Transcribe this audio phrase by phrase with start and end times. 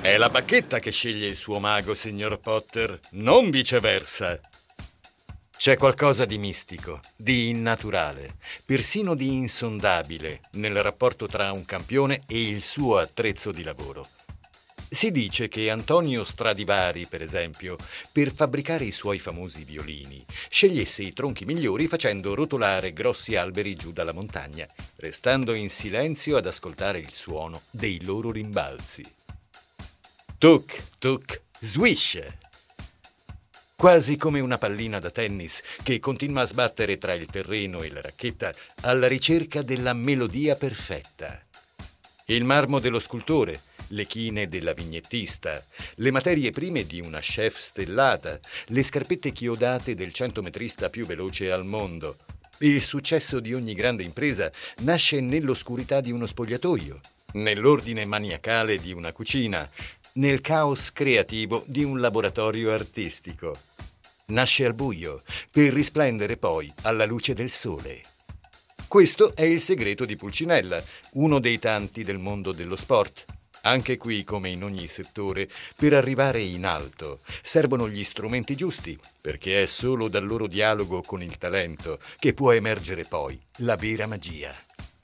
[0.00, 4.38] È la bacchetta che sceglie il suo mago, signor Potter, non viceversa.
[5.56, 12.48] C'è qualcosa di mistico, di innaturale, persino di insondabile nel rapporto tra un campione e
[12.48, 14.06] il suo attrezzo di lavoro.
[14.94, 17.76] Si dice che Antonio Stradivari, per esempio,
[18.12, 23.90] per fabbricare i suoi famosi violini, scegliesse i tronchi migliori facendo rotolare grossi alberi giù
[23.90, 29.04] dalla montagna, restando in silenzio ad ascoltare il suono dei loro rimbalzi.
[30.38, 32.20] Tuc, tuc, swish!
[33.74, 38.00] Quasi come una pallina da tennis che continua a sbattere tra il terreno e la
[38.00, 41.43] racchetta alla ricerca della melodia perfetta.
[42.28, 45.62] Il marmo dello scultore, le chine della vignettista,
[45.96, 51.66] le materie prime di una chef stellata, le scarpette chiodate del centometrista più veloce al
[51.66, 52.16] mondo.
[52.60, 56.98] Il successo di ogni grande impresa nasce nell'oscurità di uno spogliatoio,
[57.32, 59.68] nell'ordine maniacale di una cucina,
[60.14, 63.54] nel caos creativo di un laboratorio artistico.
[64.28, 68.00] Nasce al buio per risplendere poi alla luce del sole.
[68.94, 70.80] Questo è il segreto di Pulcinella,
[71.14, 73.24] uno dei tanti del mondo dello sport.
[73.62, 79.64] Anche qui, come in ogni settore, per arrivare in alto servono gli strumenti giusti, perché
[79.64, 84.54] è solo dal loro dialogo con il talento che può emergere poi la vera magia.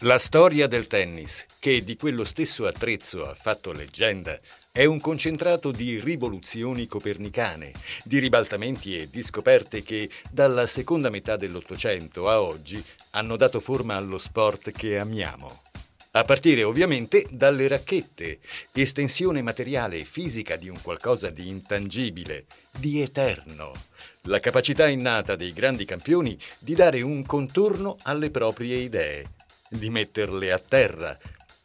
[0.04, 4.40] La storia del tennis, che di quello stesso attrezzo ha fatto leggenda,
[4.72, 7.72] è un concentrato di rivoluzioni copernicane,
[8.02, 13.94] di ribaltamenti e di scoperte che, dalla seconda metà dell'Ottocento a oggi, hanno dato forma
[13.94, 15.64] allo sport che amiamo.
[16.12, 18.38] A partire ovviamente dalle racchette,
[18.72, 23.74] estensione materiale e fisica di un qualcosa di intangibile, di eterno.
[24.22, 29.28] La capacità innata dei grandi campioni di dare un contorno alle proprie idee
[29.70, 31.16] di metterle a terra,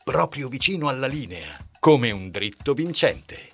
[0.03, 3.53] proprio vicino alla linea, come un dritto vincente.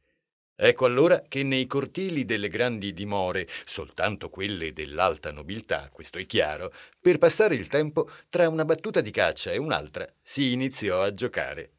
[0.56, 6.72] Ecco allora che nei cortili delle grandi dimore, soltanto quelle dell'alta nobiltà, questo è chiaro,
[6.98, 11.72] per passare il tempo tra una battuta di caccia e un'altra si iniziò a giocare.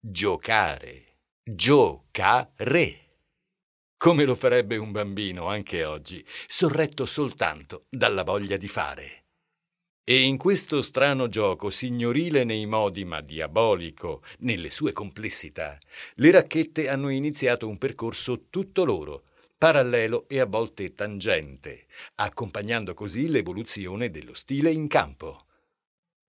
[0.00, 1.18] Giocare.
[1.44, 3.03] Giocare
[4.04, 9.24] come lo farebbe un bambino anche oggi, sorretto soltanto dalla voglia di fare.
[10.04, 15.78] E in questo strano gioco, signorile nei modi ma diabolico nelle sue complessità,
[16.16, 19.22] le racchette hanno iniziato un percorso tutto loro,
[19.56, 21.86] parallelo e a volte tangente,
[22.16, 25.46] accompagnando così l'evoluzione dello stile in campo.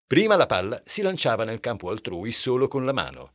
[0.07, 3.33] Prima la palla si lanciava nel campo altrui solo con la mano,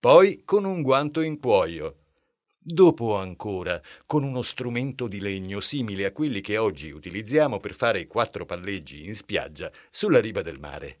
[0.00, 2.05] poi con un guanto in cuoio,
[2.68, 8.00] dopo ancora con uno strumento di legno simile a quelli che oggi utilizziamo per fare
[8.00, 10.96] i quattro palleggi in spiaggia sulla riva del mare.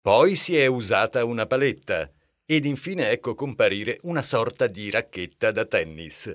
[0.00, 2.08] Poi si è usata una paletta
[2.44, 6.32] ed infine ecco comparire una sorta di racchetta da tennis.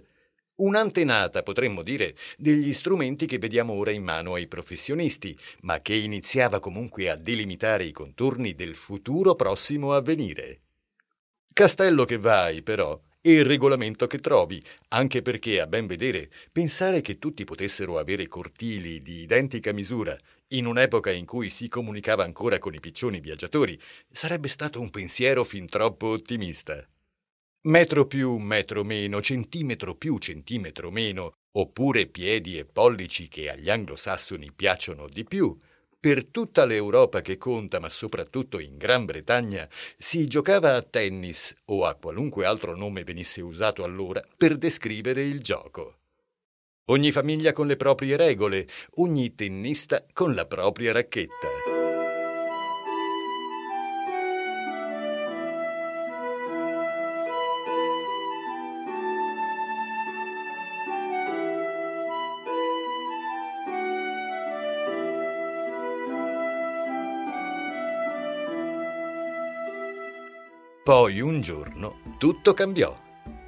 [0.55, 6.59] Un'antenata, potremmo dire, degli strumenti che vediamo ora in mano ai professionisti, ma che iniziava
[6.59, 10.59] comunque a delimitare i contorni del futuro prossimo a venire.
[11.53, 17.01] Castello che vai, però, e il regolamento che trovi, anche perché, a ben vedere, pensare
[17.01, 20.17] che tutti potessero avere cortili di identica misura
[20.49, 23.79] in un'epoca in cui si comunicava ancora con i piccioni viaggiatori
[24.09, 26.85] sarebbe stato un pensiero fin troppo ottimista.
[27.63, 34.51] Metro più, metro meno, centimetro più, centimetro meno, oppure piedi e pollici che agli anglosassoni
[34.51, 35.55] piacciono di più,
[36.01, 39.69] per tutta l'Europa che conta, ma soprattutto in Gran Bretagna,
[39.99, 45.41] si giocava a tennis o a qualunque altro nome venisse usato allora per descrivere il
[45.41, 45.99] gioco.
[46.85, 51.70] Ogni famiglia con le proprie regole, ogni tennista con la propria racchetta.
[70.91, 72.93] Poi un giorno tutto cambiò.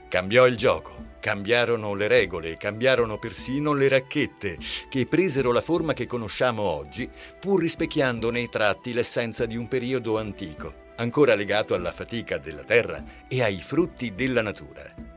[0.08, 4.58] Cambiò il gioco, cambiarono le regole, cambiarono persino le racchette,
[4.88, 7.10] che presero la forma che conosciamo oggi,
[7.42, 13.04] pur rispecchiando nei tratti l'essenza di un periodo antico, ancora legato alla fatica della terra
[13.28, 15.13] e ai frutti della natura.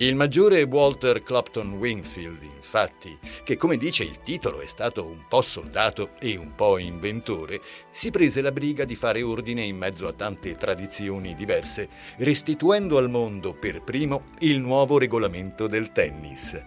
[0.00, 5.42] Il maggiore Walter Clopton Wingfield, infatti, che come dice il titolo è stato un po'
[5.42, 7.60] soldato e un po' inventore,
[7.90, 13.10] si prese la briga di fare ordine in mezzo a tante tradizioni diverse, restituendo al
[13.10, 16.64] mondo per primo il nuovo regolamento del tennis.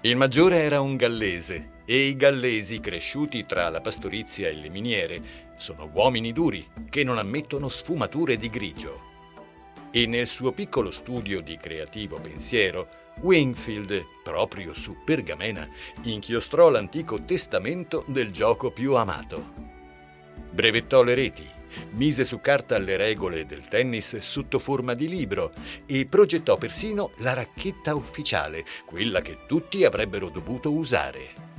[0.00, 5.22] Il maggiore era un gallese e i gallesi cresciuti tra la pastorizia e le miniere
[5.58, 9.11] sono uomini duri che non ammettono sfumature di grigio
[9.92, 12.88] e nel suo piccolo studio di creativo pensiero,
[13.20, 15.68] Wingfield, proprio su pergamena,
[16.02, 19.70] inchiostrò l'antico testamento del gioco più amato.
[20.50, 21.48] Brevettò le reti,
[21.90, 25.50] mise su carta le regole del tennis sotto forma di libro
[25.86, 31.50] e progettò persino la racchetta ufficiale, quella che tutti avrebbero dovuto usare.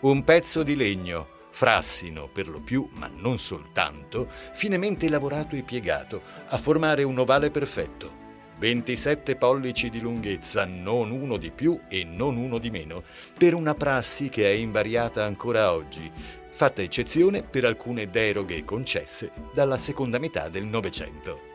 [0.00, 6.20] Un pezzo di legno frassino per lo più, ma non soltanto, finemente lavorato e piegato,
[6.48, 8.20] a formare un ovale perfetto.
[8.58, 13.02] 27 pollici di lunghezza, non uno di più e non uno di meno,
[13.36, 16.10] per una prassi che è invariata ancora oggi,
[16.50, 21.50] fatta eccezione per alcune deroghe concesse dalla seconda metà del Novecento.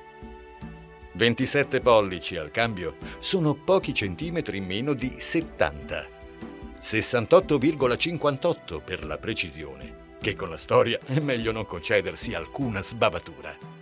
[1.14, 6.17] 27 pollici al cambio sono pochi centimetri meno di 70
[6.80, 13.76] 68,58 per la precisione, che con la storia è meglio non concedersi alcuna sbavatura.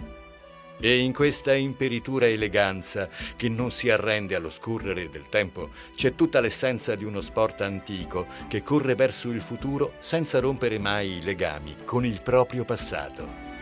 [0.79, 6.41] E in questa imperitura eleganza che non si arrende allo scorrere del tempo c'è tutta
[6.41, 11.77] l'essenza di uno sport antico che corre verso il futuro senza rompere mai i legami
[11.85, 13.54] con il proprio passato.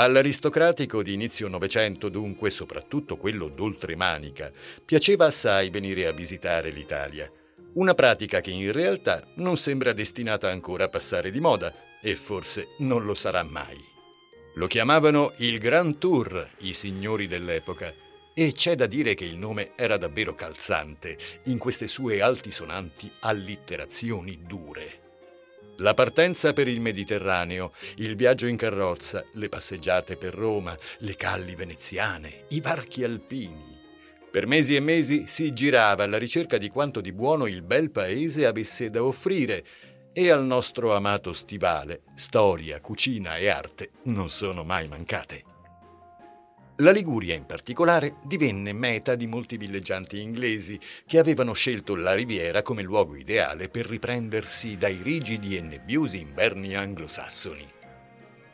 [0.00, 4.50] All'aristocratico di inizio Novecento, dunque, soprattutto quello d'oltremanica,
[4.82, 7.30] piaceva assai venire a visitare l'Italia.
[7.74, 12.68] Una pratica che in realtà non sembra destinata ancora a passare di moda e forse
[12.78, 13.76] non lo sarà mai.
[14.54, 17.92] Lo chiamavano il Grand Tour i signori dell'epoca
[18.32, 24.44] e c'è da dire che il nome era davvero calzante in queste sue altisonanti allitterazioni
[24.46, 24.99] dure.
[25.80, 31.54] La partenza per il Mediterraneo, il viaggio in carrozza, le passeggiate per Roma, le calli
[31.54, 33.78] veneziane, i varchi alpini.
[34.30, 38.44] Per mesi e mesi si girava alla ricerca di quanto di buono il bel paese
[38.44, 39.64] avesse da offrire
[40.12, 45.49] e al nostro amato stivale storia, cucina e arte non sono mai mancate.
[46.80, 52.62] La Liguria in particolare divenne meta di molti villeggianti inglesi che avevano scelto la riviera
[52.62, 57.70] come luogo ideale per riprendersi dai rigidi e nebbiosi inverni anglosassoni.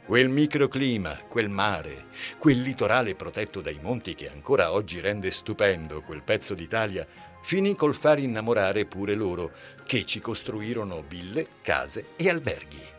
[0.04, 2.06] Quel microclima, quel mare,
[2.38, 7.06] quel litorale protetto dai monti che ancora oggi rende stupendo quel pezzo d'Italia,
[7.42, 9.52] finì col far innamorare pure loro,
[9.84, 12.95] che ci costruirono ville, case e alberghi.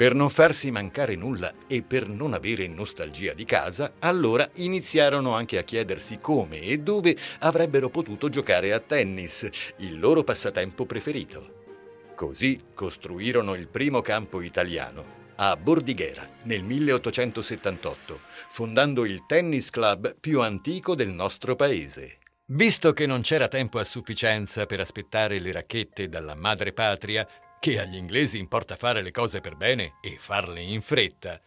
[0.00, 5.58] Per non farsi mancare nulla e per non avere nostalgia di casa, allora iniziarono anche
[5.58, 9.46] a chiedersi come e dove avrebbero potuto giocare a tennis,
[9.80, 12.14] il loro passatempo preferito.
[12.14, 15.04] Così costruirono il primo campo italiano
[15.36, 22.20] a Bordighera nel 1878, fondando il tennis club più antico del nostro paese.
[22.52, 27.28] Visto che non c'era tempo a sufficienza per aspettare le racchette dalla madre patria,
[27.60, 31.38] che agli inglesi importa fare le cose per bene e farle in fretta,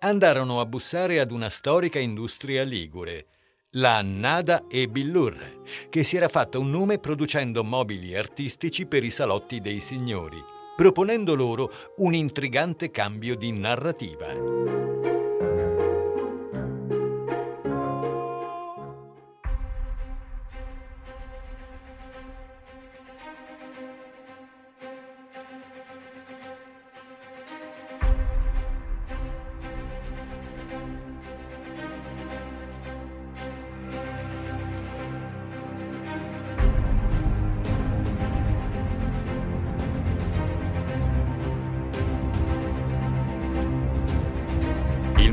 [0.00, 3.26] andarono a bussare ad una storica industria ligure,
[3.74, 9.10] la Nada e Billur, che si era fatta un nome producendo mobili artistici per i
[9.12, 10.42] salotti dei signori,
[10.74, 15.19] proponendo loro un intrigante cambio di narrativa.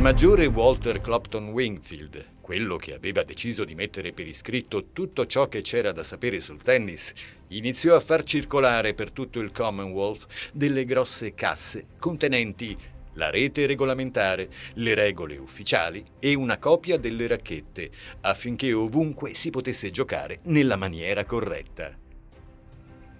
[0.07, 5.59] Maggiore Walter Clopton Wingfield, quello che aveva deciso di mettere per iscritto tutto ciò che
[5.59, 7.11] c'era da sapere sul tennis,
[7.49, 12.73] iniziò a far circolare per tutto il Commonwealth delle grosse casse contenenti
[13.15, 17.89] la rete regolamentare, le regole ufficiali e una copia delle racchette,
[18.21, 22.06] affinché ovunque si potesse giocare nella maniera corretta.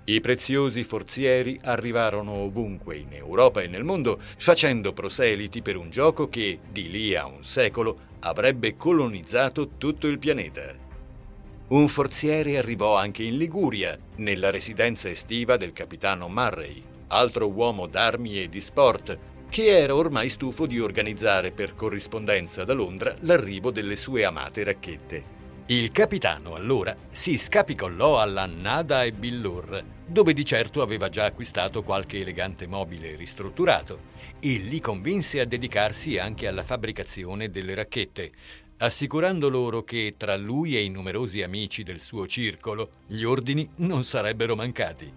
[0.09, 6.29] I preziosi forzieri arrivarono ovunque in Europa e nel mondo, facendo proseliti per un gioco
[6.29, 10.73] che, di lì a un secolo, avrebbe colonizzato tutto il pianeta.
[11.67, 18.41] Un forziere arrivò anche in Liguria, nella residenza estiva del capitano Murray, altro uomo d'armi
[18.41, 19.17] e di sport,
[19.49, 25.35] che era ormai stufo di organizzare per corrispondenza da Londra l'arrivo delle sue amate racchette.
[25.65, 31.83] Il capitano allora si scapicollò alla Nada e Billur, dove di certo aveva già acquistato
[31.83, 38.31] qualche elegante mobile ristrutturato, e li convinse a dedicarsi anche alla fabbricazione delle racchette,
[38.77, 44.03] assicurando loro che tra lui e i numerosi amici del suo circolo gli ordini non
[44.03, 45.11] sarebbero mancati.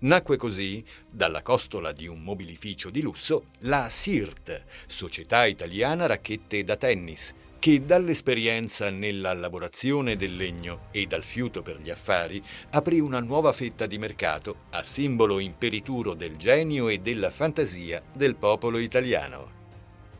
[0.00, 6.76] Nacque così, dalla costola di un mobilificio di lusso, la SIRT, Società Italiana Racchette da
[6.76, 7.34] Tennis,
[7.64, 13.54] che dall'esperienza nella lavorazione del legno e dal fiuto per gli affari aprì una nuova
[13.54, 19.50] fetta di mercato a simbolo imperituro del genio e della fantasia del popolo italiano.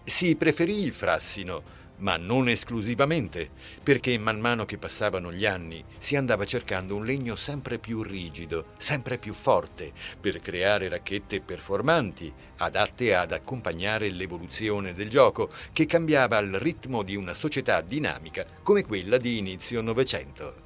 [0.04, 1.62] Si preferì il frassino,
[2.04, 3.48] ma non esclusivamente,
[3.82, 8.66] perché man mano che passavano gli anni si andava cercando un legno sempre più rigido,
[8.76, 16.36] sempre più forte, per creare racchette performanti, adatte ad accompagnare l'evoluzione del gioco, che cambiava
[16.36, 20.62] al ritmo di una società dinamica come quella di inizio Novecento.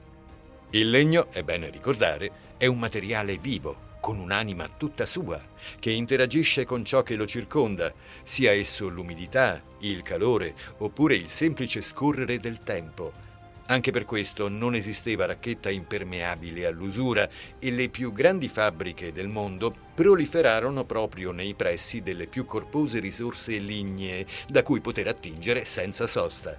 [0.71, 5.41] Il legno, è bene ricordare, è un materiale vivo, con un'anima tutta sua,
[5.79, 11.81] che interagisce con ciò che lo circonda, sia esso l'umidità, il calore oppure il semplice
[11.81, 13.27] scorrere del tempo.
[13.71, 17.29] Anche per questo non esisteva racchetta impermeabile all'usura
[17.59, 23.59] e le più grandi fabbriche del mondo proliferarono proprio nei pressi delle più corpose risorse
[23.59, 26.59] lignee da cui poter attingere senza sosta.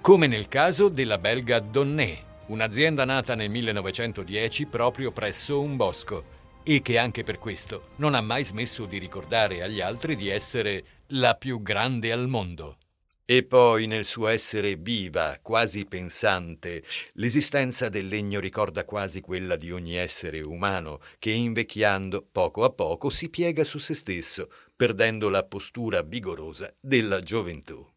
[0.00, 6.33] Come nel caso della belga Donné, un'azienda nata nel 1910 proprio presso un bosco
[6.64, 10.84] e che anche per questo non ha mai smesso di ricordare agli altri di essere
[11.08, 12.78] la più grande al mondo.
[13.26, 19.70] E poi nel suo essere viva, quasi pensante, l'esistenza del legno ricorda quasi quella di
[19.70, 25.44] ogni essere umano che invecchiando poco a poco si piega su se stesso, perdendo la
[25.44, 27.93] postura vigorosa della gioventù.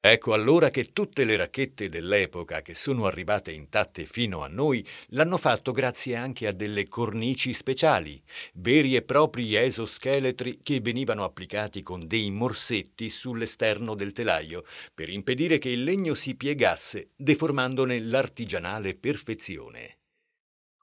[0.00, 5.36] Ecco allora che tutte le racchette dell'epoca che sono arrivate intatte fino a noi l'hanno
[5.36, 8.22] fatto grazie anche a delle cornici speciali,
[8.54, 14.64] veri e propri esoscheletri che venivano applicati con dei morsetti sull'esterno del telaio
[14.94, 19.98] per impedire che il legno si piegasse, deformandone l'artigianale perfezione.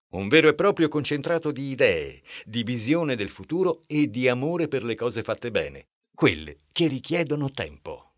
[0.10, 4.84] Un vero e proprio concentrato di idee, di visione del futuro e di amore per
[4.84, 8.15] le cose fatte bene, quelle che richiedono tempo.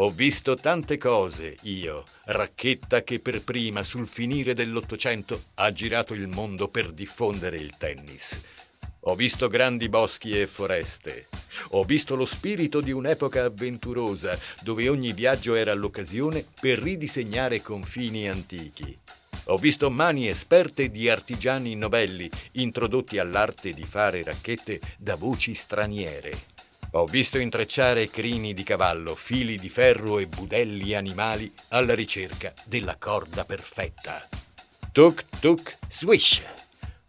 [0.00, 6.26] Ho visto tante cose, io, racchetta che per prima sul finire dell'Ottocento ha girato il
[6.26, 8.40] mondo per diffondere il tennis.
[9.00, 11.26] Ho visto grandi boschi e foreste.
[11.72, 18.26] Ho visto lo spirito di un'epoca avventurosa, dove ogni viaggio era l'occasione per ridisegnare confini
[18.26, 18.98] antichi.
[19.48, 26.59] Ho visto mani esperte di artigiani novelli, introdotti all'arte di fare racchette da voci straniere.
[26.94, 32.96] Ho visto intrecciare crini di cavallo, fili di ferro e budelli animali alla ricerca della
[32.96, 34.26] corda perfetta.
[34.90, 36.42] Tuk tuk swish!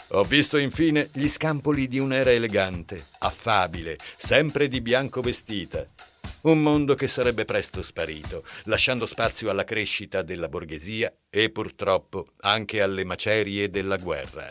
[0.10, 5.88] Ho visto infine gli scampoli di un'era elegante, affabile, sempre di bianco vestita,
[6.42, 12.82] un mondo che sarebbe presto sparito, lasciando spazio alla crescita della borghesia e purtroppo anche
[12.82, 14.48] alle macerie della guerra.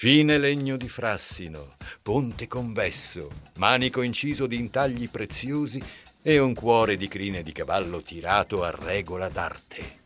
[0.00, 5.82] Fine legno di frassino, ponte convesso, manico inciso di intagli preziosi
[6.22, 9.98] e un cuore di crine di cavallo tirato a regola d'arte.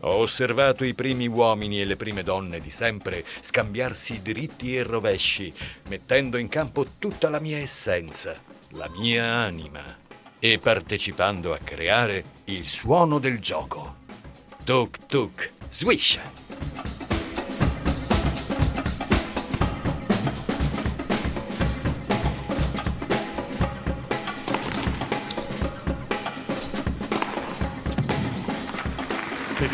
[0.00, 5.52] Ho osservato i primi uomini e le prime donne di sempre scambiarsi diritti e rovesci,
[5.90, 8.34] mettendo in campo tutta la mia essenza,
[8.70, 9.94] la mia anima
[10.38, 13.96] e partecipando a creare il suono del gioco.
[14.64, 16.18] Tuk tuk, swish!